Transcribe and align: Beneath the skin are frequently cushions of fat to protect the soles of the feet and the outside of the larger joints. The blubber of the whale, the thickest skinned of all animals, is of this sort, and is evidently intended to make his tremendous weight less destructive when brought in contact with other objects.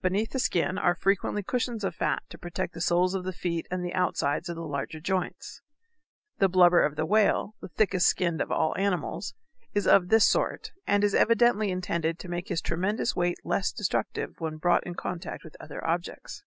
Beneath 0.00 0.30
the 0.30 0.38
skin 0.38 0.78
are 0.78 0.94
frequently 0.94 1.42
cushions 1.42 1.84
of 1.84 1.94
fat 1.94 2.22
to 2.30 2.38
protect 2.38 2.72
the 2.72 2.80
soles 2.80 3.14
of 3.14 3.24
the 3.24 3.32
feet 3.34 3.66
and 3.70 3.84
the 3.84 3.92
outside 3.92 4.48
of 4.48 4.54
the 4.56 4.62
larger 4.64 5.00
joints. 5.00 5.60
The 6.38 6.48
blubber 6.48 6.82
of 6.82 6.96
the 6.96 7.04
whale, 7.04 7.56
the 7.60 7.68
thickest 7.68 8.06
skinned 8.06 8.40
of 8.40 8.50
all 8.50 8.74
animals, 8.78 9.34
is 9.74 9.86
of 9.86 10.08
this 10.08 10.26
sort, 10.26 10.72
and 10.86 11.04
is 11.04 11.14
evidently 11.14 11.70
intended 11.70 12.18
to 12.20 12.30
make 12.30 12.48
his 12.48 12.62
tremendous 12.62 13.14
weight 13.14 13.44
less 13.44 13.70
destructive 13.70 14.36
when 14.40 14.56
brought 14.56 14.86
in 14.86 14.94
contact 14.94 15.44
with 15.44 15.56
other 15.60 15.86
objects. 15.86 16.42